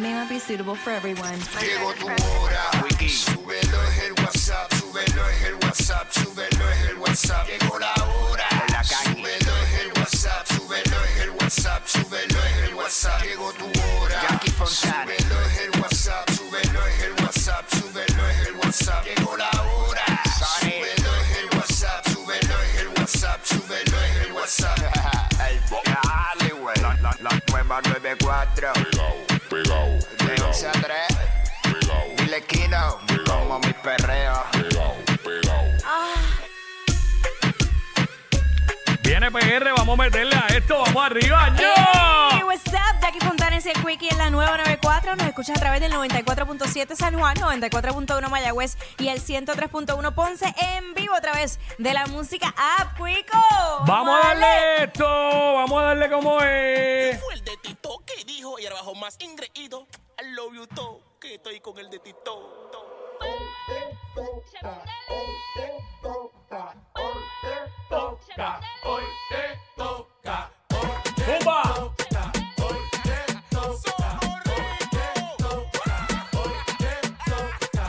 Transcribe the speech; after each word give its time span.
may 0.00 0.12
not 0.12 0.28
be 0.28 0.38
suitable 0.38 0.74
for 0.74 0.90
everyone. 0.90 1.38
Llegó 1.60 1.92
tu 1.94 2.06
hora. 2.06 2.70
Súbelo 3.08 3.82
es 3.84 3.98
el 4.04 4.12
WhatsApp, 4.12 4.72
súbelo 4.74 5.28
es 5.28 5.42
el 5.42 5.54
WhatsApp, 5.54 6.10
súbelo 6.12 6.70
es 6.70 6.90
el 6.90 6.96
WhatsApp. 6.98 7.46
Llegó 7.48 7.78
la 7.78 7.92
hora. 7.94 8.48
Súbelo 8.84 9.56
es 9.62 9.80
el 9.80 9.92
WhatsApp, 9.98 10.46
súbelo 10.46 11.04
es 11.04 11.20
el 11.20 11.30
WhatsApp, 11.30 11.86
súbelo 11.86 12.38
es 12.44 12.68
el 12.68 12.74
WhatsApp. 12.74 13.22
Llegó 13.22 13.52
tu 13.52 13.66
hora. 13.66 14.40
Súbelo 14.66 15.40
es 15.46 15.58
el 15.60 15.80
WhatsApp, 15.80 16.30
súbelo 16.30 16.86
es 16.86 17.02
el 17.02 17.12
WhatsApp, 17.22 17.70
súbelo 17.70 18.28
es 18.28 18.46
el 18.46 18.56
WhatsApp. 18.56 19.04
Llegó 19.04 19.36
la 19.36 19.50
hora. 19.50 20.22
Súbelo 20.60 21.10
es 21.20 21.36
el 21.38 21.58
WhatsApp, 21.58 22.08
súbelo 22.08 22.62
es 22.62 22.74
el 22.80 22.88
WhatsApp, 22.88 23.44
súbelo 23.44 24.00
es 24.00 24.26
el 24.26 24.32
WhatsApp. 24.32 24.78
Dale, 25.84 26.52
güey. 26.54 26.76
La, 26.80 26.94
la, 27.02 27.16
la 27.20 27.42
nueva 27.50 27.80
94. 27.82 28.72
Pegao, 30.60 30.68
pegao, 30.68 30.68
De 30.68 30.68
11 30.68 30.68
a 30.68 30.72
3. 30.72 30.82
pegao, 31.62 32.16
Dile 32.16 32.44
Kino. 32.44 32.98
Como 33.26 33.58
mi 33.60 33.72
perreo. 33.72 34.44
Viene 39.02 39.30
PR, 39.30 39.72
vamos 39.76 39.98
a 39.98 40.02
meterle 40.02 40.36
a 40.36 40.46
esto, 40.48 40.78
vamos 40.78 41.04
arriba, 41.04 41.48
yo. 41.58 41.66
Hey, 42.30 42.42
what's 42.44 42.66
up? 42.68 43.00
Jackie 43.00 43.18
Fontanes 43.20 43.66
y 43.66 43.70
el 43.70 43.84
Quickie 43.84 44.08
en 44.08 44.18
la 44.18 44.30
nueva 44.30 44.56
94. 44.58 45.16
Nos 45.16 45.26
escuchas 45.26 45.56
a 45.56 45.60
través 45.60 45.80
del 45.80 45.92
94.7 45.92 46.94
San 46.94 47.18
Juan, 47.18 47.36
94.1 47.36 48.28
Mayagüez 48.28 48.76
y 48.98 49.08
el 49.08 49.20
103.1 49.20 50.14
Ponce 50.14 50.54
en 50.76 50.94
vivo 50.94 51.14
a 51.14 51.20
través 51.20 51.58
de 51.78 51.92
la 51.92 52.06
música 52.06 52.54
App 52.78 52.96
Quico. 52.96 53.38
Vamos 53.86 54.16
a 54.22 54.28
darle 54.28 54.84
esto, 54.84 55.04
vamos 55.04 55.82
a 55.82 55.86
darle 55.86 56.08
como 56.10 56.40
es. 56.42 57.20
Fue 57.20 57.34
el 57.34 57.44
de 57.44 57.56
Tito 57.56 58.04
que 58.06 58.24
dijo 58.24 58.60
y 58.60 58.66
ahora 58.66 58.76
bajo 58.76 58.94
más 58.94 59.16
ingreído. 59.20 59.88
I 60.20 60.34
love 60.34 60.54
you 60.54 60.66
todo, 60.66 61.00
que 61.18 61.36
estoy 61.36 61.60
con 61.60 61.78
el 61.78 61.88
de 61.88 61.98
Tito. 61.98 62.70
¡Zumba! 71.24 71.62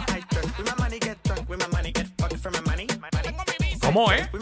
I 0.08 0.22
drink 0.30 0.58
with 0.58 0.68
my 0.68 0.76
money, 0.78 1.00
get 1.00 1.22
drunk 1.24 1.50
with 1.50 1.60
my 1.60 1.68
money, 1.68 1.92
get 1.92 2.08
fucked 2.18 2.38
for 2.38 2.52
my 2.52 2.62
money. 2.62 2.88
My 3.02 3.10
money. 3.12 3.36
¿Cómo 3.82 4.10
es? 4.14 4.41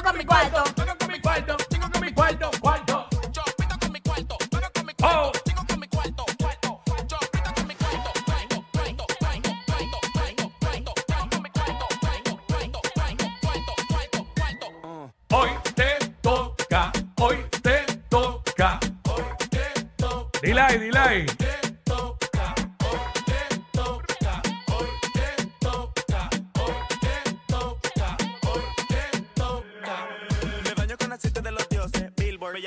Vengo 0.00 0.12
con 0.12 0.18
mi 0.18 0.24
cuarto. 0.24 0.64
Vengo 0.76 0.96
con 0.98 1.08
mi 1.10 1.20
cuarto, 1.20 1.56
vengo 1.70 1.90
con 1.92 2.00
mi 2.00 2.12
cuarto, 2.14 2.50
cuarto. 2.58 3.06
Yo 3.32 3.42
pito 3.58 3.76
con 3.78 3.92
mi 3.92 4.00
cuarto, 4.00 4.36
vengo 4.50 4.68
con 4.72 4.86
mi 4.86 4.92
Oh. 4.92 5.30
cuarto, 5.30 5.40
tengo 5.44 5.62
con 5.68 5.78
mi 5.78 5.88
cuarto, 5.88 6.24
cuarto. 6.38 6.80
Yo 7.06 7.18
pito 7.30 7.52
con 7.54 7.66
mi 7.66 7.74
cuarto, 7.74 8.10
cuarto, 8.24 8.64
cuarto, 8.72 9.04
cuarto, 9.18 9.44
cuarto, 9.60 10.00
cuarto, 10.56 10.56
cuarto, 10.64 11.28
con 11.30 11.42
mi 11.42 11.50
cuarto, 11.50 11.86
cuarto, 12.00 12.38
cuarto, 12.48 12.80
cuarto, 13.42 13.74
cuarto, 13.90 14.26
cuarto. 14.38 15.12
Hoy 15.36 15.50
te 15.74 15.98
toca, 16.22 16.92
hoy 17.20 17.44
te 17.60 17.84
toca. 18.08 18.80
Hoy 19.04 19.24
te 19.50 19.66
toca. 19.98 20.40
Dile 20.40 20.60
ahí, 20.62 21.26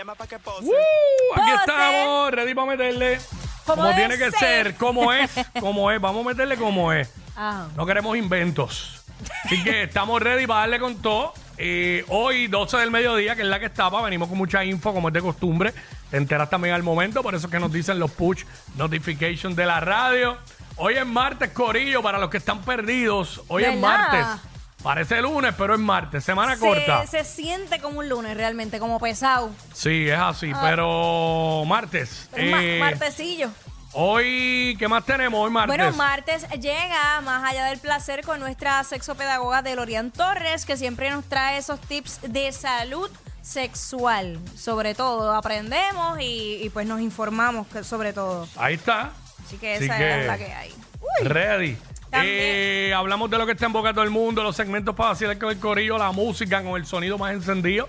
llama 0.04 0.16
pa' 0.16 0.28
que 0.28 0.38
pose. 0.38 0.68
Aquí 0.68 1.42
Pose. 1.42 1.56
estamos, 1.56 2.32
ready 2.32 2.54
para 2.54 2.67
meterle. 2.67 3.20
Como 3.66 3.76
Como 3.77 3.88
debe 3.88 3.95
tiene 3.95 4.17
que 4.17 4.32
ser. 4.32 4.39
ser, 4.39 4.76
como 4.76 5.14
es, 5.14 5.32
como 5.60 5.89
es. 5.92 6.02
Vamos 6.02 6.26
a 6.26 6.30
meterle 6.30 6.58
como 6.58 6.92
es. 6.92 7.10
Ah. 7.38 7.67
No 7.76 7.86
queremos 7.86 8.17
inventos. 8.17 9.02
Así 9.45 9.64
que 9.64 9.83
estamos 9.83 10.22
ready 10.22 10.45
para 10.45 10.61
darle 10.61 10.80
con 10.80 11.02
todo. 11.02 11.33
Eh, 11.58 12.04
hoy, 12.10 12.48
12 12.48 12.77
del 12.77 12.92
mediodía, 12.92 13.36
que 13.36 13.44
es 13.44 13.48
la 13.48 13.60
que 13.60 13.67
estaba, 13.67 14.02
venimos 14.02 14.27
con 14.27 14.38
mucha 14.38 14.66
info, 14.66 14.94
como 14.94 15.08
es 15.08 15.14
de 15.14 15.22
costumbre. 15.22 15.73
Te 16.11 16.17
enteras 16.17 16.50
también 16.50 16.73
al 16.76 16.83
momento, 16.83 17.23
por 17.23 17.33
eso 17.33 17.48
es 17.48 17.52
que 17.52 17.60
nos 17.60 17.72
dicen 17.72 18.00
los 18.00 18.11
push 18.11 18.44
notifications 18.76 19.56
de 19.56 19.66
la 19.66 19.80
radio. 19.80 20.38
Hoy 20.76 20.95
es 20.95 21.06
martes, 21.06 21.52
Corillo, 21.52 22.02
para 22.02 22.17
los 22.17 22.30
que 22.30 22.38
están 22.38 22.61
perdidos. 22.64 23.42
Hoy 23.48 23.64
es 23.64 23.70
¿Verdad? 23.70 23.82
martes. 23.82 24.52
Parece 24.83 25.21
lunes, 25.21 25.54
pero 25.58 25.73
es 25.76 25.80
martes. 25.80 26.26
Semana 26.26 26.58
corta. 26.58 27.08
Se, 27.08 27.23
siente 27.23 27.80
como 27.80 27.99
un 27.99 28.10
lunes 28.10 28.36
realmente, 28.36 28.80
como 28.80 28.99
pesado. 28.99 29.49
Sí, 29.73 30.10
es 30.10 30.20
así, 30.20 30.52
pero 30.61 31.64
martes. 31.66 32.27
Pero 32.33 32.52
ma- 32.52 32.61
Eh, 32.64 32.80
martesillo. 32.82 33.49
Hoy, 33.94 34.76
¿qué 34.80 34.88
más 34.88 35.05
tenemos 35.05 35.39
hoy 35.39 35.52
martes? 35.52 35.77
Bueno, 35.77 35.95
martes 35.95 36.49
llega 36.60 37.21
más 37.21 37.49
allá 37.49 37.66
del 37.66 37.80
placer 37.80 38.26
con 38.26 38.39
nuestra 38.39 38.83
sexopedagoga 38.83 39.61
Delorian 39.61 40.11
Torres, 40.11 40.66
que 40.66 40.76
siempre 40.76 41.10
nos 41.11 41.23
trae 41.26 41.58
esos 41.60 41.80
tips 41.80 42.20
de 42.23 42.52
salud 42.52 43.10
sexual. 43.42 44.39
Sobre 44.58 44.95
todo, 44.95 45.33
aprendemos 45.33 46.20
y, 46.20 46.60
y, 46.64 46.70
pues 46.71 46.88
nos 46.88 47.00
informamos 47.02 47.67
sobre 47.83 48.11
todo. 48.14 48.48
Ahí 48.58 48.73
está. 48.76 49.11
Así 49.45 49.58
que 49.58 49.76
Así 49.76 49.86
esa 49.86 49.98
que- 49.98 50.21
es 50.21 50.27
la 50.27 50.38
que 50.38 50.54
hay. 50.54 50.73
Uy, 51.00 51.27
Ready. 51.27 51.77
Eh, 52.16 52.94
hablamos 52.96 53.30
de 53.30 53.38
lo 53.38 53.46
que 53.46 53.54
está 53.54 53.66
en 53.66 53.74
boca 53.74 53.90
de 53.90 53.94
todo 53.96 54.04
el 54.04 54.12
mundo, 54.12 54.44
los 54.44 54.56
segmentos 54.56 54.96
para 54.96 55.10
vacilar 55.10 55.38
con 55.40 55.50
el 55.50 55.60
corillo, 55.60 55.98
la 55.98 56.12
música 56.12 56.62
con 56.62 56.76
el 56.76 56.86
sonido 56.86 57.18
más 57.18 57.34
encendido. 57.34 57.88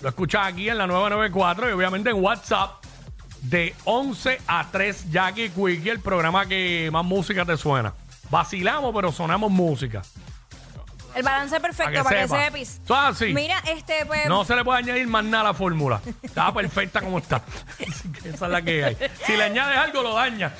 Lo 0.00 0.08
escuchas 0.08 0.46
aquí 0.46 0.68
en 0.68 0.78
la 0.78 0.86
994 0.86 1.68
y 1.68 1.72
obviamente 1.72 2.10
en 2.10 2.22
WhatsApp 2.22 2.82
de 3.42 3.74
11 3.84 4.40
a 4.46 4.66
3 4.70 5.10
Jackie 5.10 5.50
Quickie, 5.50 5.90
el 5.90 6.00
programa 6.00 6.46
que 6.46 6.88
más 6.92 7.04
música 7.04 7.44
te 7.44 7.56
suena. 7.56 7.94
Vacilamos, 8.30 8.94
pero 8.94 9.12
sonamos 9.12 9.50
música. 9.50 10.02
el 11.14 11.22
balance 11.22 11.58
perfecto 11.60 12.04
Para 12.04 12.16
que 12.16 12.22
que, 12.22 12.28
sepa. 12.28 12.58
Eso 12.58 12.80
es 12.84 12.90
así. 12.90 13.34
Mira, 13.34 13.58
este, 13.66 14.06
pues. 14.06 14.26
No 14.28 14.44
se 14.44 14.54
le 14.56 14.64
puede 14.64 14.78
añadir 14.78 15.06
más 15.06 15.24
nada 15.24 15.42
a 15.42 15.46
la 15.48 15.54
fórmula. 15.54 16.00
Está 16.22 16.52
perfecta 16.52 17.00
como 17.00 17.18
está. 17.18 17.42
Que 18.22 18.30
esa 18.30 18.46
es 18.46 18.52
la 18.52 18.62
que 18.62 18.84
hay. 18.84 18.96
Si 19.26 19.36
le 19.36 19.44
añades 19.44 19.78
algo, 19.78 20.02
lo 20.02 20.14
daña. 20.14 20.52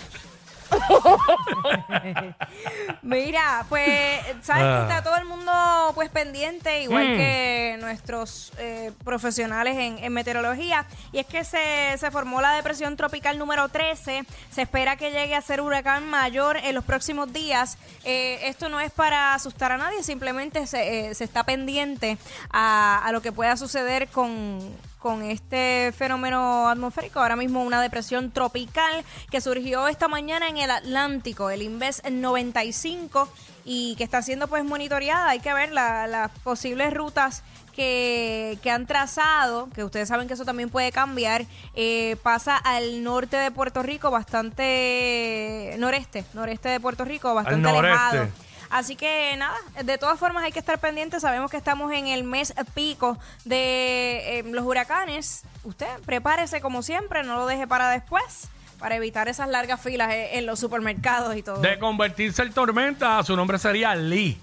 Mira, 3.03 3.64
pues, 3.69 4.20
¿sabes 4.42 4.62
Ah. 4.64 4.84
que 4.86 4.94
está 4.94 5.03
todo 5.03 5.16
el 5.16 5.25
mundo 5.25 5.53
pues 5.94 6.10
pendiente, 6.10 6.82
igual 6.82 7.14
Mm. 7.14 7.16
que 7.16 7.76
nuestros 7.81 8.53
eh, 8.58 8.92
profesionales 9.04 9.76
en, 9.76 9.98
en 10.03 10.12
meteorología? 10.12 10.86
Y 11.12 11.19
es 11.19 11.26
que 11.26 11.44
se, 11.44 11.97
se 11.98 12.10
formó 12.10 12.41
la 12.41 12.53
depresión 12.53 12.97
tropical 12.97 13.38
número 13.38 13.69
13. 13.69 14.25
Se 14.50 14.62
espera 14.62 14.97
que 14.97 15.10
llegue 15.10 15.34
a 15.34 15.41
ser 15.41 15.60
huracán 15.60 16.09
mayor 16.09 16.56
en 16.59 16.75
los 16.75 16.84
próximos 16.84 17.32
días. 17.32 17.78
Eh, 18.04 18.38
esto 18.44 18.69
no 18.69 18.80
es 18.80 18.91
para 18.92 19.34
asustar 19.34 19.72
a 19.72 19.76
nadie, 19.76 20.03
simplemente 20.03 20.66
se, 20.66 21.10
eh, 21.10 21.14
se 21.14 21.25
está 21.25 21.44
pendiente 21.44 22.19
a, 22.50 23.03
a 23.04 23.12
lo 23.12 23.20
que 23.22 23.32
pueda 23.32 23.56
suceder 23.56 24.09
con 24.09 24.60
con 25.00 25.22
este 25.22 25.92
fenómeno 25.96 26.68
atmosférico, 26.68 27.20
ahora 27.20 27.34
mismo 27.36 27.62
una 27.62 27.80
depresión 27.80 28.30
tropical 28.30 29.04
que 29.30 29.40
surgió 29.40 29.88
esta 29.88 30.08
mañana 30.08 30.48
en 30.48 30.58
el 30.58 30.70
Atlántico, 30.70 31.50
el 31.50 31.62
Inves 31.62 32.02
95, 32.08 33.28
y 33.64 33.94
que 33.96 34.04
está 34.04 34.22
siendo 34.22 34.46
pues 34.46 34.62
monitoreada. 34.64 35.30
Hay 35.30 35.40
que 35.40 35.52
ver 35.54 35.72
la- 35.72 36.06
las 36.06 36.30
posibles 36.44 36.92
rutas 36.94 37.42
que, 37.74 38.58
que 38.62 38.70
han 38.70 38.86
trazado, 38.86 39.68
que 39.74 39.84
ustedes 39.84 40.08
saben 40.08 40.28
que 40.28 40.34
eso 40.34 40.44
también 40.44 40.68
puede 40.70 40.92
cambiar. 40.92 41.46
Eh, 41.74 42.16
pasa 42.22 42.56
al 42.56 43.02
norte 43.02 43.36
de 43.36 43.50
Puerto 43.50 43.82
Rico, 43.82 44.10
bastante 44.10 45.74
noreste, 45.78 46.24
noreste 46.34 46.68
de 46.68 46.80
Puerto 46.80 47.04
Rico, 47.04 47.32
bastante 47.34 47.68
alejado. 47.88 48.28
Así 48.70 48.94
que 48.97 49.34
nada, 49.36 49.56
de 49.82 49.98
todas 49.98 50.19
formas 50.19 50.44
hay 50.44 50.53
que 50.53 50.60
estar 50.60 50.78
pendientes. 50.78 51.22
Sabemos 51.22 51.50
que 51.50 51.56
estamos 51.56 51.92
en 51.92 52.06
el 52.06 52.22
mes 52.24 52.54
pico 52.74 53.18
de 53.44 54.39
eh, 54.39 54.42
los 54.44 54.65
huracanes. 54.65 55.42
Usted 55.65 55.89
prepárese 56.06 56.60
como 56.60 56.83
siempre, 56.83 57.22
no 57.24 57.36
lo 57.36 57.47
deje 57.47 57.66
para 57.66 57.91
después, 57.91 58.48
para 58.78 58.94
evitar 58.97 59.28
esas 59.28 59.48
largas 59.48 59.80
filas 59.80 60.12
eh, 60.12 60.39
en 60.39 60.47
los 60.47 60.60
supermercados 60.60 61.36
y 61.36 61.42
todo. 61.42 61.60
De 61.60 61.78
convertirse 61.78 62.42
en 62.42 62.53
tormenta, 62.53 63.22
su 63.24 63.34
nombre 63.36 63.59
sería 63.59 63.94
Lee. 63.97 64.41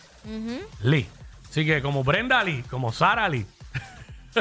Lee. 0.81 1.07
Así 1.49 1.65
que 1.65 1.81
como 1.81 2.03
Brenda 2.03 2.43
Lee, 2.43 2.63
como 2.69 2.91
Sara 2.91 3.29
Lee. 3.29 3.45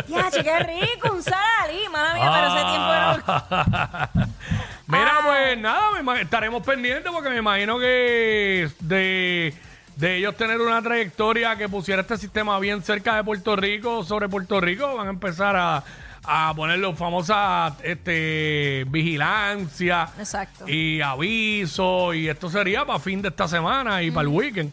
Ya, 0.09 0.31
che, 0.31 0.43
qué 0.43 0.59
rico, 0.59 1.11
un 1.15 1.23
salí, 1.23 1.89
mala 1.91 2.13
mía, 2.15 2.31
pero 2.35 2.47
ese 2.49 2.65
tiempo 2.67 2.93
era... 2.93 4.11
Mira, 4.89 5.13
Ah. 5.19 5.21
pues 5.25 5.59
nada, 5.59 6.21
estaremos 6.21 6.63
pendientes 6.65 7.11
porque 7.11 7.31
me 7.31 7.39
imagino 7.39 7.79
que 7.79 8.69
de, 8.81 9.55
de 9.97 10.17
ellos 10.17 10.37
tener 10.37 10.61
una 10.61 10.81
trayectoria 10.83 11.57
que 11.57 11.69
pusiera 11.69 12.03
este 12.03 12.19
sistema 12.19 12.59
bien 12.59 12.83
cerca 12.83 13.17
de 13.17 13.25
Puerto 13.25 13.57
Rico, 13.57 14.05
sobre 14.05 14.29
Puerto 14.29 14.61
Rico, 14.61 14.97
van 14.97 15.07
a 15.07 15.11
empezar 15.11 15.57
a, 15.57 15.83
a 16.23 16.53
poner 16.55 16.79
los 16.79 16.99
famosas 16.99 17.73
este, 17.83 18.85
vigilancia 18.89 20.09
Exacto. 20.19 20.69
y 20.69 21.01
aviso 21.01 22.13
y 22.13 22.29
esto 22.29 22.51
sería 22.51 22.85
para 22.85 22.99
fin 22.99 23.23
de 23.23 23.29
esta 23.29 23.49
semana 23.49 24.03
y 24.03 24.11
para 24.11 24.23
el 24.23 24.29
weekend. 24.29 24.73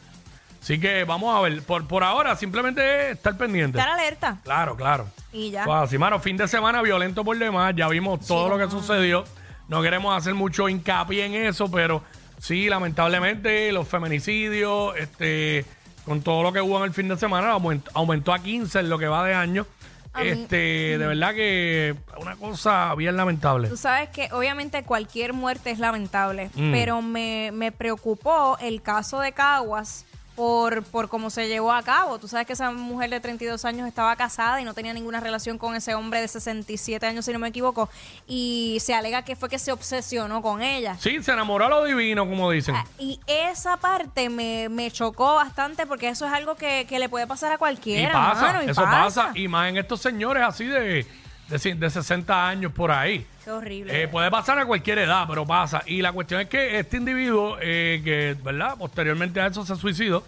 Así 0.61 0.79
que 0.79 1.03
vamos 1.03 1.35
a 1.35 1.41
ver. 1.41 1.61
Por, 1.63 1.85
por 1.87 2.05
ahora, 2.05 2.37
simplemente 2.37 3.11
estar 3.11 3.35
pendiente. 3.35 3.77
Estar 3.77 3.93
alerta. 3.93 4.37
Claro, 4.45 4.77
claro. 4.77 5.07
Y 5.33 5.51
ya. 5.51 5.65
Pues 5.65 5.77
así, 5.77 5.97
mano, 5.97 6.19
fin 6.19 6.37
de 6.37 6.47
semana 6.47 6.81
violento 6.81 7.25
por 7.25 7.37
demás. 7.37 7.73
Ya 7.75 7.89
vimos 7.89 8.25
todo 8.25 8.47
lo 8.47 8.57
que 8.57 8.71
sucedió. 8.71 9.25
No 9.67 9.81
queremos 9.81 10.15
hacer 10.17 10.33
mucho 10.33 10.69
hincapié 10.69 11.25
en 11.25 11.33
eso, 11.33 11.69
pero 11.69 12.01
sí, 12.43 12.67
lamentablemente, 12.69 13.71
los 13.71 13.87
feminicidios, 13.87 14.95
este, 14.97 15.65
con 16.05 16.21
todo 16.21 16.43
lo 16.43 16.51
que 16.51 16.59
hubo 16.61 16.77
en 16.79 16.83
el 16.83 16.93
fin 16.93 17.07
de 17.07 17.17
semana, 17.17 17.55
aument- 17.55 17.89
aumentó 17.93 18.33
a 18.33 18.39
15 18.39 18.79
en 18.79 18.89
lo 18.89 18.99
que 18.99 19.07
va 19.07 19.23
de 19.25 19.33
año. 19.33 19.65
A 20.11 20.21
mí- 20.21 20.27
Este, 20.29 20.97
de 20.97 21.07
verdad 21.07 21.33
que 21.33 21.95
una 22.19 22.35
cosa 22.35 22.93
bien 22.95 23.15
lamentable. 23.15 23.67
Tú 23.69 23.77
sabes 23.77 24.09
que 24.09 24.27
obviamente 24.31 24.83
cualquier 24.83 25.33
muerte 25.33 25.71
es 25.71 25.79
lamentable, 25.79 26.49
Mm. 26.53 26.71
pero 26.71 27.01
me, 27.01 27.51
me 27.53 27.71
preocupó 27.71 28.57
el 28.61 28.81
caso 28.83 29.19
de 29.21 29.31
Caguas 29.31 30.05
por, 30.35 30.83
por 30.83 31.09
cómo 31.09 31.29
se 31.29 31.47
llevó 31.47 31.71
a 31.71 31.83
cabo. 31.83 32.17
Tú 32.19 32.27
sabes 32.27 32.47
que 32.47 32.53
esa 32.53 32.71
mujer 32.71 33.09
de 33.09 33.19
32 33.19 33.63
años 33.65 33.87
estaba 33.87 34.15
casada 34.15 34.59
y 34.61 34.65
no 34.65 34.73
tenía 34.73 34.93
ninguna 34.93 35.19
relación 35.19 35.57
con 35.57 35.75
ese 35.75 35.93
hombre 35.95 36.21
de 36.21 36.27
67 36.27 37.05
años, 37.05 37.25
si 37.25 37.33
no 37.33 37.39
me 37.39 37.47
equivoco, 37.49 37.89
y 38.27 38.77
se 38.81 38.93
alega 38.93 39.21
que 39.23 39.35
fue 39.35 39.49
que 39.49 39.59
se 39.59 39.71
obsesionó 39.71 40.41
con 40.41 40.61
ella. 40.61 40.95
Sí, 40.99 41.21
se 41.21 41.31
enamoró 41.31 41.65
a 41.65 41.69
lo 41.69 41.83
divino, 41.85 42.27
como 42.27 42.49
dicen. 42.51 42.75
Ah, 42.75 42.85
Y 42.97 43.19
esa 43.27 43.77
parte 43.77 44.29
me, 44.29 44.69
me 44.69 44.89
chocó 44.91 45.35
bastante 45.35 45.85
porque 45.85 46.09
eso 46.09 46.25
es 46.25 46.33
algo 46.33 46.55
que, 46.55 46.85
que 46.87 46.99
le 46.99 47.09
puede 47.09 47.27
pasar 47.27 47.51
a 47.51 47.55
Y 47.55 47.57
cualquiera. 47.57 48.11
pasa, 48.13 48.41
mano, 48.41 48.63
y 48.63 48.69
eso 48.69 48.81
pasa. 48.83 49.31
Y 49.35 49.47
más 49.47 49.69
en 49.69 49.77
estos 49.77 50.01
señores 50.01 50.43
así 50.43 50.65
de, 50.65 51.05
de, 51.47 51.75
de 51.75 51.89
60 51.89 52.47
años 52.47 52.71
por 52.71 52.91
ahí. 52.91 53.25
Qué 53.43 53.51
horrible. 53.51 54.03
Eh, 54.03 54.07
puede 54.07 54.31
pasar 54.31 54.57
a 54.59 54.65
cualquier 54.65 54.99
edad, 54.99 55.25
pero 55.27 55.45
pasa. 55.45 55.83
Y 55.85 56.01
la 56.01 56.11
cuestión 56.13 56.41
es 56.41 56.47
que 56.47 56.79
este 56.79 56.97
individuo, 56.97 57.57
eh, 57.61 58.01
que, 58.03 58.37
¿verdad? 58.41 58.75
Posteriormente 58.77 59.41
a 59.41 59.47
eso 59.47 59.65
se 59.65 59.75
suicidó, 59.75 60.23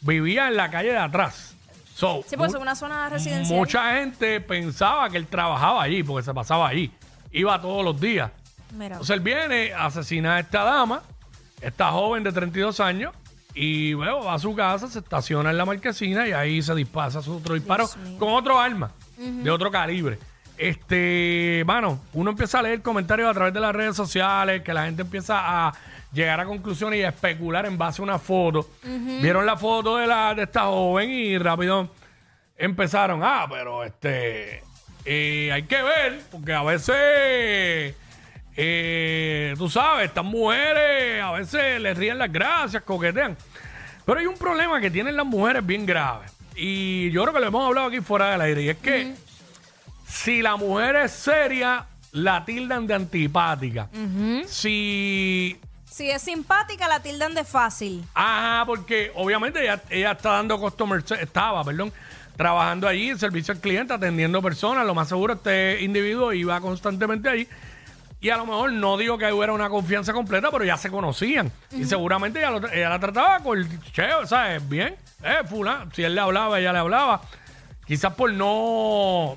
vivía 0.00 0.48
en 0.48 0.56
la 0.56 0.70
calle 0.70 0.92
de 0.92 0.98
atrás. 0.98 1.54
So, 1.94 2.24
sí, 2.26 2.36
pues 2.36 2.52
es 2.52 2.60
una 2.60 2.74
zona 2.74 3.08
residencial. 3.08 3.56
mucha 3.56 3.96
gente 3.96 4.40
pensaba 4.40 5.08
que 5.10 5.16
él 5.16 5.26
trabajaba 5.26 5.82
allí, 5.82 6.02
porque 6.02 6.24
se 6.24 6.34
pasaba 6.34 6.68
allí. 6.68 6.90
Iba 7.30 7.60
todos 7.60 7.84
los 7.84 8.00
días. 8.00 8.30
Mira. 8.72 8.96
Entonces 8.96 9.14
él 9.14 9.20
viene, 9.20 9.72
asesina 9.72 10.36
a 10.36 10.40
esta 10.40 10.64
dama, 10.64 11.02
esta 11.60 11.92
joven 11.92 12.24
de 12.24 12.32
32 12.32 12.80
años, 12.80 13.14
y 13.54 13.92
luego 13.92 14.24
va 14.24 14.34
a 14.34 14.38
su 14.38 14.54
casa, 14.56 14.88
se 14.88 14.98
estaciona 14.98 15.50
en 15.50 15.56
la 15.56 15.64
marquesina 15.64 16.26
y 16.26 16.32
ahí 16.32 16.60
se 16.60 16.74
dispara 16.74 17.22
su 17.22 17.36
otro 17.36 17.54
disparo 17.54 17.88
con 18.18 18.30
otro 18.30 18.58
arma, 18.58 18.90
de 19.16 19.50
otro 19.50 19.70
calibre. 19.70 20.18
Este, 20.56 21.64
mano, 21.66 22.00
uno 22.12 22.30
empieza 22.30 22.60
a 22.60 22.62
leer 22.62 22.80
comentarios 22.80 23.28
a 23.28 23.34
través 23.34 23.52
de 23.52 23.60
las 23.60 23.74
redes 23.74 23.96
sociales, 23.96 24.62
que 24.62 24.72
la 24.72 24.84
gente 24.84 25.02
empieza 25.02 25.66
a 25.66 25.72
llegar 26.12 26.40
a 26.40 26.44
conclusiones 26.44 27.00
y 27.00 27.02
a 27.02 27.08
especular 27.08 27.66
en 27.66 27.76
base 27.76 28.00
a 28.00 28.04
una 28.04 28.18
foto. 28.18 28.70
Vieron 29.20 29.44
la 29.44 29.56
foto 29.56 29.96
de, 29.96 30.06
la, 30.06 30.34
de 30.34 30.44
esta 30.44 30.62
joven 30.62 31.10
y 31.10 31.36
rápido 31.38 31.90
empezaron, 32.56 33.20
ah, 33.24 33.46
pero 33.50 33.82
este, 33.82 34.62
eh, 35.04 35.50
hay 35.52 35.64
que 35.64 35.82
ver, 35.82 36.20
porque 36.30 36.52
a 36.52 36.62
veces, 36.62 37.94
eh, 38.56 39.54
tú 39.58 39.68
sabes, 39.68 40.06
estas 40.06 40.24
mujeres 40.24 41.20
a 41.20 41.32
veces 41.32 41.80
les 41.80 41.96
ríen 41.98 42.18
las 42.18 42.32
gracias, 42.32 42.82
coquetean. 42.84 43.36
Pero 44.06 44.20
hay 44.20 44.26
un 44.26 44.36
problema 44.36 44.80
que 44.80 44.90
tienen 44.90 45.16
las 45.16 45.26
mujeres 45.26 45.64
bien 45.64 45.84
grave. 45.84 46.26
Y 46.54 47.10
yo 47.10 47.22
creo 47.22 47.34
que 47.34 47.40
lo 47.40 47.46
hemos 47.46 47.66
hablado 47.66 47.88
aquí 47.88 48.00
fuera 48.00 48.30
del 48.30 48.40
aire. 48.42 48.62
Y 48.62 48.68
es 48.68 48.76
que 48.76 49.14
si 50.14 50.42
la 50.42 50.56
mujer 50.56 50.96
es 50.96 51.12
seria, 51.12 51.86
la 52.12 52.44
tildan 52.44 52.86
de 52.86 52.94
antipática. 52.94 53.88
Si 54.46 55.58
Si 55.90 56.10
es 56.10 56.22
simpática, 56.22 56.88
la 56.88 57.00
tildan 57.00 57.34
de 57.34 57.44
fácil. 57.44 58.04
Ajá, 58.14 58.64
porque 58.66 59.12
obviamente 59.14 59.62
ella, 59.62 59.80
ella 59.90 60.12
está 60.12 60.30
dando 60.32 60.58
customer, 60.58 61.02
se- 61.06 61.22
estaba, 61.22 61.62
perdón, 61.64 61.92
trabajando 62.36 62.88
allí 62.88 63.10
en 63.10 63.18
servicio 63.18 63.52
al 63.54 63.60
cliente, 63.60 63.92
atendiendo 63.94 64.42
personas. 64.42 64.84
Lo 64.86 64.94
más 64.94 65.08
seguro 65.08 65.34
este 65.34 65.82
individuo 65.82 66.32
iba 66.32 66.60
constantemente 66.60 67.28
ahí. 67.28 67.48
Y 68.20 68.30
a 68.30 68.36
lo 68.38 68.46
mejor 68.46 68.72
no 68.72 68.96
digo 68.96 69.18
que 69.18 69.30
hubiera 69.32 69.52
una 69.52 69.68
confianza 69.68 70.12
completa, 70.12 70.50
pero 70.50 70.64
ya 70.64 70.76
se 70.76 70.90
conocían. 70.90 71.52
Y 71.70 71.84
seguramente 71.84 72.38
ella, 72.40 72.50
lo- 72.50 72.72
ella 72.72 72.88
la 72.88 72.98
trataba 72.98 73.38
con 73.40 73.58
el 73.58 73.82
cheo, 73.92 74.26
¿sabes? 74.26 74.66
Bien, 74.68 74.96
eh, 75.22 75.38
fulano. 75.48 75.90
Si 75.94 76.02
él 76.02 76.14
le 76.14 76.20
hablaba, 76.22 76.58
ella 76.58 76.72
le 76.72 76.78
hablaba. 76.78 77.20
Quizás 77.86 78.14
por 78.14 78.32
no, 78.32 79.36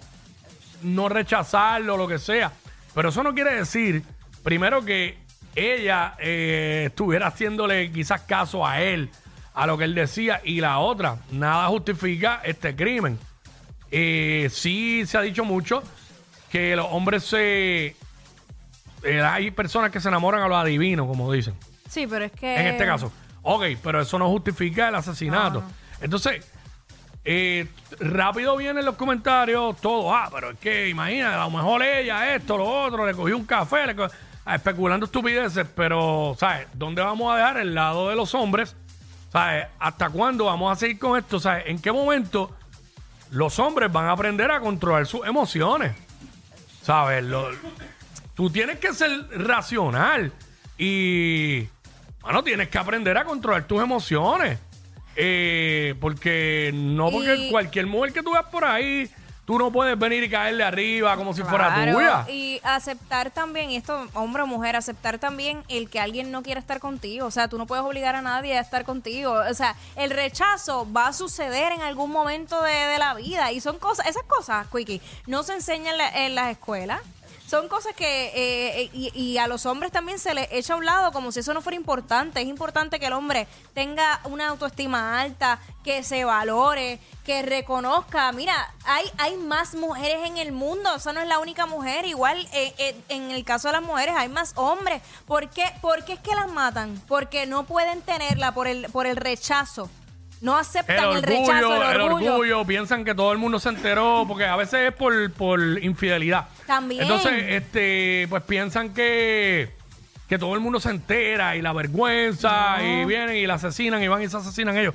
no 0.82 1.10
rechazarlo 1.10 1.98
lo 1.98 2.08
que 2.08 2.20
sea. 2.20 2.52
Pero 2.94 3.10
eso 3.10 3.24
no 3.24 3.34
quiere 3.34 3.54
decir, 3.56 4.04
primero, 4.44 4.84
que 4.84 5.18
ella 5.56 6.16
eh, 6.20 6.86
estuviera 6.88 7.28
haciéndole 7.28 7.92
quizás 7.92 8.22
caso 8.22 8.66
a 8.66 8.82
él, 8.82 9.10
a 9.54 9.68
lo 9.68 9.78
que 9.78 9.84
él 9.86 9.96
decía. 9.96 10.42
Y 10.44 10.62
la 10.62 10.80
otra, 10.80 11.18
nada 11.32 11.68
justifica 11.68 12.42
este 12.44 12.76
crimen. 12.76 13.20
Eh, 13.92 14.50
sí 14.52 15.06
se 15.06 15.18
ha 15.18 15.22
dicho 15.22 15.46
mucho 15.46 15.82
que 16.52 16.76
los 16.76 16.88
hombres 16.90 17.24
se... 17.24 17.96
eh, 19.04 19.22
hay 19.22 19.52
personas 19.52 19.92
que 19.92 20.00
se 20.00 20.10
enamoran 20.10 20.42
a 20.42 20.48
lo 20.48 20.58
adivino, 20.58 21.08
como 21.08 21.32
dicen 21.32 21.54
Sí, 21.90 22.06
pero 22.06 22.26
es 22.26 22.32
que... 22.34 22.56
en 22.60 22.68
este 22.68 22.86
caso. 22.86 23.12
Ok, 23.44 23.64
pero 23.82 24.02
eso 24.02 24.20
no 24.20 24.28
justifica 24.30 24.90
el 24.90 24.96
asesinato. 24.96 25.64
Entonces, 26.02 26.46
eh, 27.30 27.68
rápido 28.00 28.56
vienen 28.56 28.86
los 28.86 28.96
comentarios, 28.96 29.76
todo, 29.82 30.16
ah, 30.16 30.30
pero 30.34 30.52
es 30.52 30.60
que 30.60 30.88
imagina, 30.88 31.36
a 31.42 31.44
lo 31.46 31.52
mejor 31.58 31.84
ella, 31.84 32.34
esto, 32.34 32.58
lo 32.58 32.64
otro, 32.66 33.06
le 33.06 33.14
cogió 33.14 33.36
un 33.36 33.46
café, 33.46 33.80
ah, 34.46 34.56
especulando 34.56 35.06
estupideces, 35.08 35.68
pero, 35.76 36.38
¿sabes? 36.40 36.68
¿Dónde 36.74 37.02
vamos 37.02 37.34
a 37.34 37.36
dejar 37.38 37.58
el 37.58 37.76
lado 37.76 38.08
de 38.08 38.16
los 38.16 38.34
hombres? 38.34 38.78
¿Sabes? 39.30 39.68
¿Hasta 39.78 40.10
cuándo 40.10 40.46
vamos 40.46 40.72
a 40.72 40.76
seguir 40.80 40.98
con 41.00 41.18
esto? 41.20 41.38
¿Sabes? 41.38 41.66
¿En 41.68 41.80
qué 41.82 41.92
momento 41.92 42.56
los 43.32 43.60
hombres 43.60 43.92
van 43.92 44.06
a 44.06 44.12
aprender 44.14 44.50
a 44.50 44.62
controlar 44.62 45.06
sus 45.06 45.28
emociones? 45.28 45.92
¿Sabes? 46.82 47.26
Lo- 47.26 47.50
tú 48.36 48.50
tienes 48.50 48.80
que 48.80 48.94
ser 48.94 49.28
racional 49.38 50.32
y, 50.78 51.68
bueno, 52.22 52.42
tienes 52.42 52.70
que 52.70 52.78
aprender 52.78 53.18
a 53.18 53.26
controlar 53.26 53.68
tus 53.68 53.82
emociones. 53.84 54.60
Eh, 55.20 55.96
porque 56.00 56.72
no 56.74 57.10
porque 57.10 57.36
Y- 57.36 57.50
cualquier 57.52 57.88
mujer 57.88 58.14
que 58.14 58.22
tú 58.22 58.32
veas 58.34 58.46
por 58.46 58.64
ahí, 58.66 59.10
tú 59.46 59.58
no 59.58 59.72
puedes 59.72 59.98
venir 59.98 60.24
y 60.24 60.30
caerle 60.30 60.64
arriba 60.64 61.16
como 61.16 61.34
si 61.34 61.42
fuera 61.42 61.74
Claro, 61.74 61.94
tuya. 61.94 62.26
Y 62.30 62.60
aceptar 62.64 63.32
también, 63.32 63.72
y 63.72 63.78
esto, 63.78 64.06
hombre 64.14 64.44
o 64.44 64.46
mujer, 64.48 64.76
aceptar 64.76 65.18
también 65.20 65.64
el 65.70 65.90
que 65.90 66.00
alguien 66.00 66.32
no 66.32 66.44
quiera 66.44 66.60
estar 66.60 66.80
contigo. 66.80 67.26
O 67.26 67.32
sea, 67.32 67.48
tú 67.48 67.58
no 67.58 67.66
puedes 67.66 67.84
obligar 67.84 68.14
a 68.16 68.22
nadie 68.22 68.58
a 68.58 68.62
estar 68.62 68.84
contigo. 68.84 69.32
O 69.50 69.54
sea, 69.54 69.76
el 69.96 70.12
rechazo 70.12 70.86
va 70.92 71.08
a 71.08 71.14
suceder 71.14 71.72
en 71.72 71.82
algún 71.82 72.12
momento 72.12 72.62
de, 72.62 72.74
de 72.74 72.98
la 73.00 73.14
vida. 73.16 73.52
Y 73.54 73.60
son 73.62 73.80
cosas, 73.80 74.06
esas 74.08 74.24
cosas, 74.24 74.68
Quickie, 74.68 75.02
no 75.28 75.42
se 75.44 75.54
enseñan 75.54 75.94
en, 75.94 75.98
la- 75.98 76.26
en 76.26 76.36
las 76.36 76.52
escuelas. 76.52 77.00
Son 77.48 77.70
cosas 77.70 77.96
que, 77.96 78.26
eh, 78.28 78.82
eh, 78.82 78.90
y, 78.92 79.12
y 79.16 79.38
a 79.38 79.48
los 79.48 79.66
hombres 79.66 79.94
también 79.94 80.20
se 80.20 80.34
les 80.34 80.52
echa 80.52 80.74
a 80.74 80.76
un 80.76 80.86
lado 80.86 81.14
como 81.14 81.32
si 81.32 81.40
eso 81.40 81.54
no 81.54 81.62
fuera 81.62 81.78
importante. 81.78 82.42
Es 82.42 82.48
importante 82.48 83.00
que 83.00 83.06
el 83.06 83.14
hombre 83.14 83.48
tenga 83.74 84.20
una 84.26 84.50
autoestima 84.50 85.22
alta, 85.22 85.58
que 85.88 86.04
se 86.04 86.26
valore, 86.26 87.00
que 87.26 87.44
reconozca. 87.44 88.30
Mira, 88.34 88.74
hay, 88.84 89.06
hay 89.18 89.38
más 89.38 89.74
mujeres 89.76 90.28
en 90.28 90.38
el 90.38 90.52
mundo, 90.52 90.94
esa 90.94 91.14
no 91.14 91.22
es 91.22 91.28
la 91.30 91.40
única 91.40 91.66
mujer. 91.66 92.06
Igual 92.06 92.46
eh, 92.52 92.74
eh, 92.78 93.02
en 93.08 93.32
el 93.32 93.46
caso 93.46 93.70
de 93.70 93.76
las 93.76 93.84
mujeres 93.84 94.14
hay 94.18 94.28
más 94.28 94.52
hombres. 94.58 95.02
¿Por 95.26 95.50
qué, 95.50 95.64
¿Por 95.82 96.04
qué 96.04 96.14
es 96.14 96.20
que 96.20 96.36
las 96.36 96.52
matan? 96.52 97.02
Porque 97.08 97.46
no 97.46 97.66
pueden 97.66 98.02
tenerla 98.02 98.54
por 98.54 98.68
el, 98.68 98.90
por 98.92 99.08
el 99.08 99.16
rechazo. 99.16 99.90
No 100.42 100.54
El 100.54 100.60
aceptan 100.60 100.98
el, 100.98 101.06
orgullo, 101.06 101.26
rechazo, 101.26 101.84
el 101.84 101.96
el 101.96 102.02
orgullo. 102.02 102.32
orgullo, 102.34 102.66
piensan 102.66 103.04
que 103.04 103.16
todo 103.16 103.32
el 103.32 103.38
mundo 103.40 103.60
se 103.60 103.70
enteró, 103.70 104.26
porque 104.28 104.46
a 104.46 104.56
veces 104.56 104.90
es 104.90 104.94
por, 104.94 105.32
por 105.34 105.60
infidelidad. 105.84 106.48
También. 106.68 107.02
Entonces, 107.02 107.34
este, 107.48 108.28
pues 108.30 108.44
piensan 108.44 108.94
que, 108.94 109.72
que 110.30 110.38
todo 110.38 110.54
el 110.54 110.60
mundo 110.60 110.80
se 110.80 110.92
entera 110.92 111.56
y 111.56 111.62
la 111.62 111.74
vergüenza, 111.74 112.78
y 112.84 113.06
vienen 113.06 113.36
y 113.38 113.48
la 113.48 113.56
asesinan 113.56 114.04
y 114.04 114.08
van 114.08 114.22
y 114.22 114.30
se 114.30 114.38
asesinan 114.38 114.78
ellos. 114.78 114.94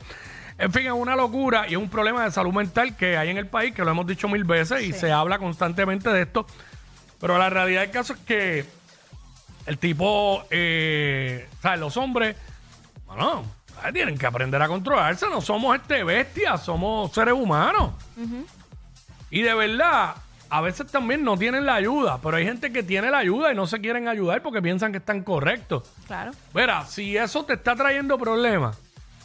En 0.59 0.73
fin, 0.73 0.87
es 0.87 0.93
una 0.93 1.17
locura 1.17 1.65
y 1.69 1.73
es 1.73 1.79
un 1.79 1.89
problema 1.89 2.23
de 2.25 2.31
salud 2.31 2.53
mental 2.53 2.97
que 2.97 3.17
hay 3.17 3.31
en 3.31 3.39
el 3.39 3.47
país, 3.49 3.75
que 3.75 3.83
lo 3.85 3.91
hemos 3.91 4.07
dicho 4.07 4.29
mil 4.29 4.45
veces 4.45 4.85
y 4.85 4.93
se 4.93 5.11
habla 5.11 5.39
constantemente 5.39 6.11
de 6.11 6.23
esto. 6.23 6.47
Pero 7.21 7.37
la 7.39 7.51
realidad 7.51 7.81
del 7.81 7.91
caso 7.91 8.13
es 8.13 8.21
que 8.21 8.65
el 9.67 9.79
tipo, 9.79 10.45
eh, 10.51 11.49
¿sabes? 11.61 11.81
Los 11.81 11.97
hombres, 11.97 12.37
bueno, 13.07 13.45
tienen 13.93 14.17
que 14.17 14.27
aprender 14.27 14.61
a 14.63 14.69
controlarse. 14.69 15.29
No 15.29 15.41
somos 15.41 15.77
este 15.77 16.05
bestias, 16.05 16.65
somos 16.65 17.13
seres 17.13 17.35
humanos. 17.35 17.93
Y 19.31 19.43
de 19.43 19.55
verdad, 19.55 20.15
a 20.51 20.61
veces 20.61 20.87
también 20.87 21.25
no 21.25 21.37
tienen 21.37 21.65
la 21.65 21.75
ayuda, 21.77 22.19
pero 22.23 22.37
hay 22.37 22.45
gente 22.45 22.73
que 22.73 22.83
tiene 22.83 23.11
la 23.11 23.19
ayuda 23.19 23.53
y 23.53 23.57
no 23.57 23.67
se 23.67 23.81
quieren 23.81 24.07
ayudar 24.09 24.43
porque 24.43 24.61
piensan 24.61 24.93
que 24.93 24.99
están 24.99 25.23
correctos. 25.23 25.91
Claro. 26.07 26.33
Mira, 26.53 26.85
si 26.85 27.17
eso 27.17 27.45
te 27.45 27.55
está 27.55 27.75
trayendo 27.75 28.19
problemas, 28.19 28.79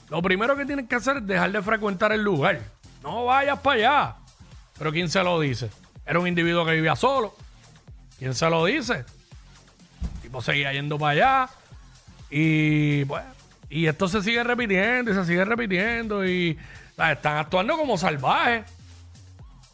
lo 0.09 0.21
primero 0.21 0.55
que 0.55 0.65
tienes 0.65 0.87
que 0.87 0.95
hacer 0.95 1.17
es 1.17 1.27
dejar 1.27 1.51
de 1.51 1.61
frecuentar 1.61 2.13
el 2.13 2.21
lugar. 2.23 2.61
No 3.03 3.25
vayas 3.25 3.59
para 3.59 3.75
allá. 3.75 4.15
Pero 4.77 4.91
¿quién 4.91 5.09
se 5.09 5.21
lo 5.23 5.39
dice? 5.39 5.69
Era 6.05 6.19
un 6.19 6.27
individuo 6.27 6.65
que 6.65 6.71
vivía 6.71 6.95
solo. 6.95 7.35
¿Quién 8.17 8.33
se 8.33 8.49
lo 8.49 8.63
dice? 8.63 9.03
El 10.13 10.21
tipo 10.21 10.41
seguía 10.41 10.71
yendo 10.71 10.97
para 10.97 11.11
allá. 11.11 11.49
Y 12.29 13.03
pues, 13.05 13.23
Y 13.69 13.87
esto 13.87 14.07
se 14.07 14.21
sigue 14.21 14.43
repitiendo 14.43 15.11
y 15.11 15.13
se 15.13 15.25
sigue 15.25 15.43
repitiendo 15.45 16.25
y 16.25 16.57
sea, 16.95 17.11
están 17.11 17.37
actuando 17.37 17.75
como 17.77 17.97
salvajes. 17.97 18.63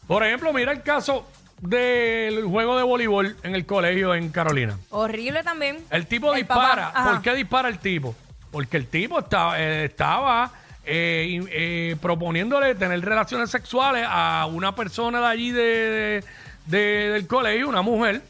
Por 0.06 0.24
ejemplo, 0.24 0.52
mira 0.52 0.72
el 0.72 0.82
caso 0.82 1.26
del 1.60 2.44
juego 2.44 2.76
de 2.76 2.82
voleibol 2.82 3.36
en 3.42 3.54
el 3.54 3.64
colegio 3.64 4.14
en 4.14 4.28
Carolina. 4.30 4.76
Horrible 4.90 5.42
también. 5.42 5.78
El 5.90 6.06
tipo 6.06 6.32
El 6.32 6.40
dispara. 6.40 6.92
¿Por 7.04 7.22
qué 7.22 7.34
dispara 7.34 7.68
el 7.68 7.78
tipo? 7.78 8.14
Porque 8.50 8.76
el 8.76 8.86
tipo 8.88 9.20
estaba, 9.20 9.58
eh, 9.60 9.84
estaba 9.86 10.52
eh, 10.84 11.40
eh, 11.50 11.96
proponiéndole 12.02 12.74
tener 12.74 13.00
relaciones 13.00 13.50
sexuales 13.50 14.04
a 14.08 14.46
una 14.50 14.74
persona 14.74 15.20
de 15.20 15.26
allí 15.26 15.50
de, 15.52 15.62
de- 15.62 16.24
de- 16.66 17.08
del 17.10 17.26
colegio, 17.26 17.68
una 17.68 17.82
mujer, 17.82 18.22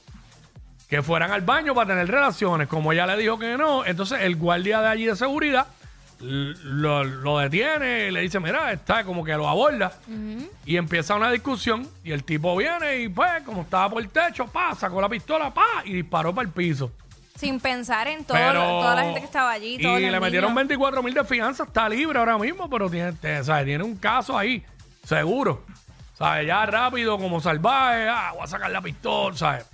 que 0.89 1.03
fueran 1.03 1.31
al 1.33 1.41
baño 1.43 1.75
para 1.75 1.89
tener 1.89 2.09
relaciones. 2.09 2.69
Como 2.69 2.93
ella 2.93 3.07
le 3.07 3.17
dijo 3.17 3.39
que 3.39 3.57
no, 3.57 3.85
entonces 3.85 4.21
el 4.23 4.37
guardia 4.37 4.81
de 4.81 4.89
allí 4.89 5.05
de 5.07 5.17
seguridad 5.17 5.67
lo, 6.21 7.05
lo 7.05 7.39
detiene, 7.39 8.11
le 8.11 8.21
dice, 8.21 8.41
mira, 8.41 8.73
está 8.73 9.05
como 9.05 9.25
que 9.25 9.33
lo 9.35 9.49
aborda. 9.49 9.93
Y 10.65 10.77
empieza 10.77 11.15
una 11.17 11.31
discusión 11.31 11.89
y 12.03 12.13
el 12.13 12.25
tipo 12.25 12.57
viene 12.57 12.99
y 12.99 13.09
pues, 13.09 13.43
como 13.45 13.63
estaba 13.63 13.91
por 13.91 14.03
el 14.03 14.09
techo, 14.09 14.47
pa, 14.47 14.75
sacó 14.75 15.01
la 15.01 15.09
pistola, 15.09 15.53
pa, 15.53 15.67
y 15.85 15.93
disparó 15.95 16.35
para 16.35 16.47
el 16.47 16.53
piso. 16.53 16.93
Sin 17.37 17.59
pensar 17.59 18.07
en 18.07 18.25
todo, 18.25 18.39
Pero, 18.39 18.61
toda 18.61 18.95
la 18.95 19.03
gente 19.03 19.19
que 19.21 19.27
estaba 19.27 19.51
allí. 19.51 19.75
Y 19.75 19.79
le 19.83 20.21
metieron 20.21 20.51
niños. 20.51 20.55
24 20.69 21.03
mil 21.03 21.13
de 21.15 21.25
fianza, 21.25 21.65
está 21.65 21.89
libre 21.89 22.19
ahora 22.19 22.39
mismo, 22.39 22.71
pero 22.71 22.89
tiene, 22.89 23.13
te- 23.15 23.43
¿sabes? 23.43 23.65
tiene 23.67 23.83
un 23.83 23.97
caso 23.97 24.39
ahí, 24.39 24.65
seguro. 25.03 25.65
¿Sabes? 26.17 26.47
Ya 26.47 26.65
rápido, 26.65 27.19
como 27.19 27.41
salvaje, 27.41 28.09
ah, 28.09 28.31
voy 28.35 28.45
a 28.45 28.47
sacar 28.47 28.71
la 28.71 28.81
pistola, 28.81 29.37
¿sabes? 29.37 29.67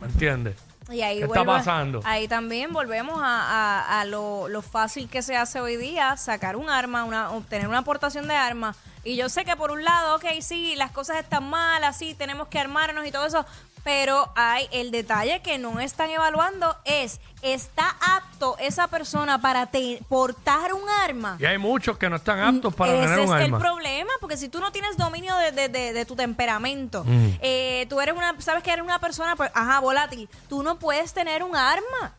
¿Me 0.00 0.06
entiendes? 0.06 0.56
Y 0.90 1.02
ahí 1.02 1.18
¿Qué 1.18 1.24
está 1.24 1.44
pasando? 1.44 2.00
Ahí 2.04 2.28
también 2.28 2.72
volvemos 2.72 3.20
a, 3.22 3.26
a- 3.26 4.00
a 4.00 4.04
lo, 4.06 4.48
lo 4.48 4.62
fácil 4.62 5.08
que 5.10 5.20
se 5.20 5.36
hace 5.36 5.60
hoy 5.60 5.76
día, 5.76 6.16
sacar 6.16 6.56
un 6.56 6.70
arma, 6.70 7.04
una, 7.04 7.30
obtener 7.30 7.68
una 7.68 7.78
aportación 7.78 8.26
de 8.26 8.34
armas. 8.34 8.76
Y 9.04 9.16
yo 9.16 9.28
sé 9.28 9.44
que 9.44 9.54
por 9.54 9.70
un 9.70 9.84
lado, 9.84 10.16
ok, 10.16 10.24
sí, 10.40 10.74
las 10.76 10.90
cosas 10.90 11.18
están 11.18 11.48
malas, 11.50 11.98
sí, 11.98 12.14
tenemos 12.14 12.48
que 12.48 12.58
armarnos 12.58 13.06
y 13.06 13.12
todo 13.12 13.26
eso, 13.26 13.44
pero 13.88 14.30
hay 14.36 14.68
el 14.70 14.90
detalle 14.90 15.40
que 15.40 15.56
no 15.56 15.80
están 15.80 16.10
evaluando 16.10 16.76
es, 16.84 17.22
¿está 17.40 17.96
apto 18.18 18.54
esa 18.60 18.86
persona 18.88 19.40
para 19.40 19.64
te- 19.64 20.02
portar 20.10 20.74
un 20.74 20.82
arma? 21.02 21.38
Y 21.40 21.46
hay 21.46 21.56
muchos 21.56 21.96
que 21.96 22.10
no 22.10 22.16
están 22.16 22.38
aptos 22.38 22.74
para 22.74 22.92
Mm, 22.92 22.96
Ese 22.96 23.04
tener 23.04 23.18
un 23.20 23.24
es 23.24 23.42
arma. 23.44 23.56
el 23.56 23.62
problema, 23.62 24.10
porque 24.20 24.36
si 24.36 24.50
tú 24.50 24.60
no 24.60 24.70
tienes 24.72 24.98
dominio 24.98 25.34
de, 25.38 25.52
de- 25.52 25.68
de- 25.70 25.92
de 25.94 26.04
tu 26.04 26.14
temperamento, 26.16 27.02
eh, 27.40 27.86
tú 27.88 27.98
eres 28.02 28.14
una, 28.14 28.38
sabes 28.42 28.62
que 28.62 28.70
eres 28.72 28.84
una 28.84 28.98
persona, 28.98 29.36
pues, 29.36 29.50
ajá, 29.54 29.80
volátil, 29.80 30.28
tú 30.50 30.62
no 30.62 30.78
puedes 30.78 31.14
tener 31.14 31.42
un 31.42 31.56
arma. 31.56 32.12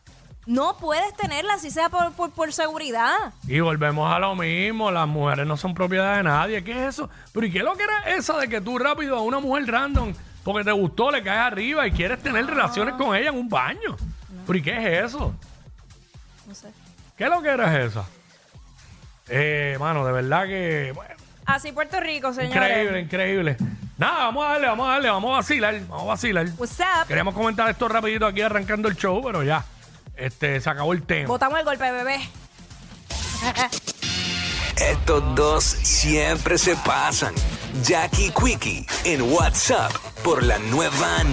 No 0.46 0.76
puedes 0.78 1.14
tenerla, 1.16 1.56
si 1.58 1.70
sea 1.70 1.88
por, 1.88 2.10
por, 2.14 2.32
por 2.32 2.52
seguridad. 2.52 3.32
Y 3.46 3.60
volvemos 3.60 4.12
a 4.12 4.18
lo 4.18 4.34
mismo, 4.34 4.90
las 4.90 5.06
mujeres 5.06 5.46
no 5.46 5.56
son 5.56 5.74
propiedad 5.74 6.16
de 6.16 6.24
nadie. 6.24 6.64
¿Qué 6.64 6.72
es 6.72 6.94
eso? 6.96 7.08
Pero 7.32 7.46
¿y 7.46 7.52
qué 7.52 7.58
es 7.58 7.64
lo 7.64 7.76
que 7.76 7.84
era 7.84 8.16
esa 8.16 8.36
de 8.38 8.48
que 8.48 8.60
tú 8.60 8.76
rápido 8.76 9.14
a 9.16 9.20
una 9.20 9.38
mujer 9.38 9.66
random, 9.70 10.12
porque 10.44 10.64
te 10.64 10.72
gustó, 10.72 11.10
le 11.10 11.22
caes 11.22 11.52
arriba 11.52 11.86
y 11.86 11.92
quieres 11.92 12.22
tener 12.22 12.46
relaciones 12.46 12.94
con 12.94 13.14
ella 13.14 13.30
en 13.30 13.36
un 13.36 13.48
baño? 13.48 13.96
¿Pero 14.46 14.58
y 14.58 14.62
qué 14.62 14.76
es 14.76 15.04
eso? 15.06 15.34
No 16.46 16.54
sé. 16.54 16.68
¿Qué 17.16 17.24
es 17.24 17.30
lo 17.30 17.42
que 17.42 17.48
era 17.48 17.82
esa? 17.82 18.04
Eh, 19.28 19.76
mano, 19.78 20.04
de 20.04 20.12
verdad 20.12 20.46
que... 20.46 20.92
bueno, 20.94 21.14
Así 21.46 21.72
Puerto 21.72 22.00
Rico, 22.00 22.32
señores. 22.32 22.54
increíble, 22.56 23.00
increíble. 23.00 23.56
Nada, 23.98 24.26
vamos 24.26 24.46
a 24.46 24.52
darle, 24.52 24.66
vamos 24.68 24.88
a 24.88 24.92
darle, 24.92 25.10
vamos 25.10 25.30
a 25.30 25.36
vacilar, 25.36 25.80
vamos 25.88 26.02
a 26.02 26.06
vacilar. 26.06 26.46
What's 26.56 26.78
up? 26.80 27.06
Queríamos 27.06 27.34
comentar 27.34 27.68
esto 27.68 27.88
rapidito 27.88 28.26
aquí 28.26 28.40
arrancando 28.40 28.88
el 28.88 28.96
show, 28.96 29.20
pero 29.22 29.42
ya, 29.42 29.64
este, 30.16 30.60
se 30.60 30.70
acabó 30.70 30.92
el 30.92 31.02
tema. 31.02 31.28
Botamos 31.28 31.58
el 31.58 31.64
golpe, 31.64 31.90
bebé. 31.92 32.20
Estos 34.76 35.34
dos 35.34 35.64
siempre 35.64 36.56
se 36.56 36.76
pasan. 36.76 37.34
Jackie 37.82 38.30
Quickie 38.32 38.86
en 39.04 39.22
WhatsApp 39.32 39.92
por 40.22 40.44
la 40.44 40.58
nueva 40.58 41.24